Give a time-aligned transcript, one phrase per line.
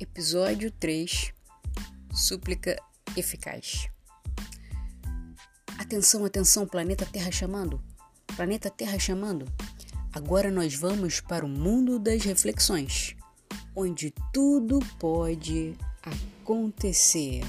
[0.00, 1.32] Episódio 3
[2.14, 2.80] Súplica
[3.16, 3.88] Eficaz.
[5.76, 7.82] Atenção, atenção, planeta Terra chamando.
[8.36, 9.44] Planeta Terra chamando.
[10.12, 13.16] Agora nós vamos para o mundo das reflexões,
[13.74, 17.42] onde tudo pode acontecer.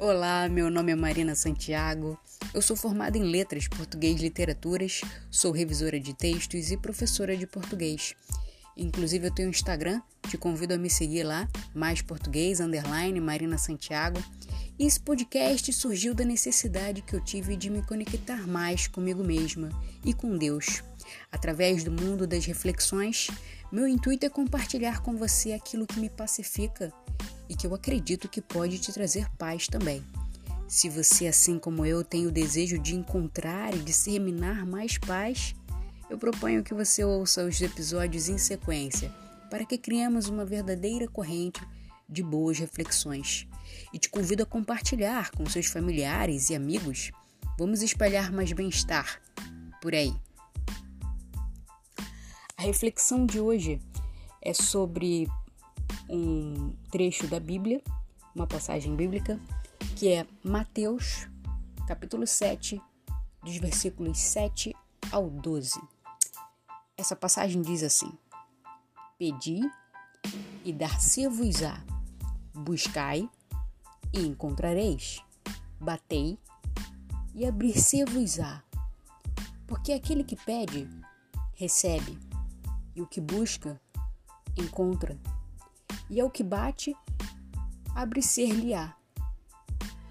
[0.00, 2.18] Olá, meu nome é Marina Santiago.
[2.52, 7.46] Eu sou formada em Letras, Português e Literaturas, sou revisora de textos e professora de
[7.46, 8.16] português.
[8.76, 13.56] Inclusive eu tenho um Instagram, te convido a me seguir lá, mais português, underline, Marina
[13.56, 14.22] Santiago.
[14.78, 19.70] E esse podcast surgiu da necessidade que eu tive de me conectar mais comigo mesma
[20.04, 20.82] e com Deus.
[21.32, 23.28] Através do mundo das reflexões,
[23.72, 26.92] meu intuito é compartilhar com você aquilo que me pacifica
[27.48, 30.04] e que eu acredito que pode te trazer paz também.
[30.68, 35.54] Se você, assim como eu, tem o desejo de encontrar e disseminar mais paz,
[36.08, 39.12] eu proponho que você ouça os episódios em sequência
[39.50, 41.60] para que criemos uma verdadeira corrente
[42.08, 43.46] de boas reflexões.
[43.92, 47.10] E te convido a compartilhar com seus familiares e amigos.
[47.58, 49.20] Vamos espalhar mais bem-estar
[49.80, 50.14] por aí.
[52.56, 53.80] A reflexão de hoje
[54.42, 55.28] é sobre
[56.08, 57.82] um trecho da Bíblia,
[58.34, 59.40] uma passagem bíblica,
[59.96, 61.28] que é Mateus,
[61.86, 62.80] capítulo 7,
[63.42, 64.74] dos versículos 7
[65.10, 65.95] ao 12.
[66.98, 68.10] Essa passagem diz assim:
[69.18, 69.60] Pedi
[70.64, 71.84] e dar-se-vos-á,
[72.54, 73.28] buscai
[74.14, 75.22] e encontrareis,
[75.78, 76.38] batei
[77.34, 78.62] e abrir-se-vos-á.
[79.66, 80.88] Porque aquele que pede,
[81.52, 82.18] recebe,
[82.94, 83.78] e o que busca,
[84.56, 85.20] encontra,
[86.08, 86.96] e ao que bate,
[87.94, 88.96] abre-ser-lhe-á.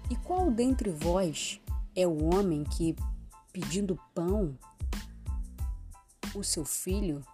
[0.08, 1.60] E qual dentre vós
[1.96, 2.94] é o homem que,
[3.52, 4.56] pedindo pão,
[6.36, 7.24] o seu filho,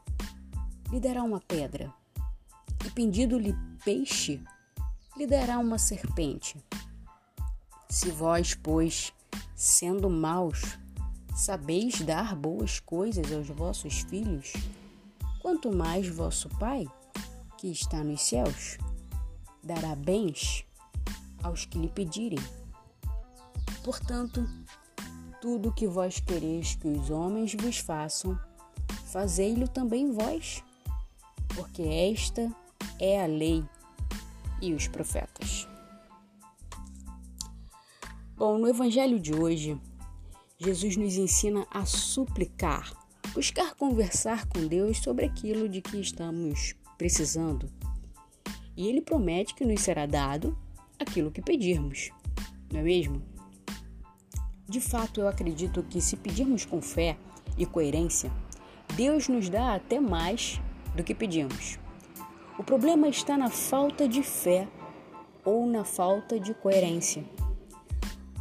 [0.91, 1.93] lhe dará uma pedra,
[2.85, 3.55] e pedindo-lhe
[3.85, 4.41] peixe,
[5.17, 6.63] lhe dará uma serpente.
[7.89, 9.13] Se vós, pois,
[9.55, 10.79] sendo maus,
[11.35, 14.53] sabeis dar boas coisas aos vossos filhos,
[15.41, 16.87] quanto mais vosso Pai,
[17.59, 18.79] que está nos céus,
[19.63, 20.65] dará bens
[21.43, 22.39] aos que lhe pedirem.
[23.83, 24.49] Portanto,
[25.41, 28.39] tudo o que vós quereis que os homens vos façam,
[29.13, 30.65] fazei-lo também vós,
[31.55, 32.51] porque esta
[32.99, 33.63] é a lei
[34.63, 35.69] e os profetas.
[38.35, 39.79] Bom, no evangelho de hoje,
[40.59, 42.91] Jesus nos ensina a suplicar,
[43.35, 47.71] buscar conversar com Deus sobre aquilo de que estamos precisando.
[48.75, 50.57] E ele promete que nos será dado
[50.99, 52.11] aquilo que pedirmos,
[52.73, 53.23] não é mesmo?
[54.67, 57.19] De fato, eu acredito que se pedirmos com fé
[57.59, 58.33] e coerência,
[58.97, 60.61] Deus nos dá até mais
[60.95, 61.79] do que pedimos.
[62.59, 64.69] O problema está na falta de fé
[65.45, 67.25] ou na falta de coerência.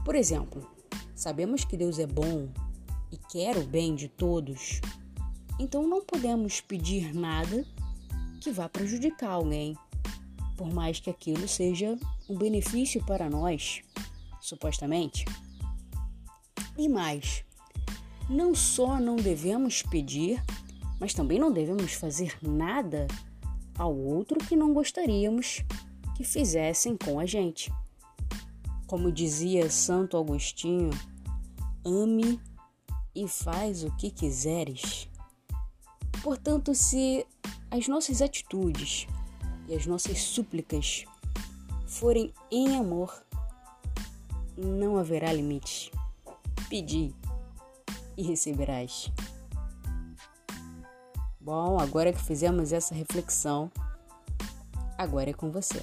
[0.03, 0.69] Por exemplo,
[1.15, 2.49] sabemos que Deus é bom
[3.11, 4.81] e quer o bem de todos,
[5.59, 7.65] então não podemos pedir nada
[8.41, 9.77] que vá prejudicar alguém,
[10.57, 11.97] por mais que aquilo seja
[12.29, 13.81] um benefício para nós,
[14.41, 15.23] supostamente.
[16.77, 17.45] E mais,
[18.31, 20.41] não só não devemos pedir,
[20.97, 23.05] mas também não devemos fazer nada
[23.77, 25.65] ao outro que não gostaríamos
[26.15, 27.71] que fizessem com a gente.
[28.87, 30.91] Como dizia Santo Agostinho,
[31.85, 32.39] ame
[33.13, 35.09] e faz o que quiseres.
[36.23, 37.25] Portanto, se
[37.69, 39.07] as nossas atitudes
[39.67, 41.03] e as nossas súplicas
[41.85, 43.13] forem em amor,
[44.55, 45.91] não haverá limites.
[46.69, 47.13] Pedir
[48.17, 49.11] e receberás.
[51.39, 53.71] Bom, agora que fizemos essa reflexão,
[54.97, 55.81] agora é com você.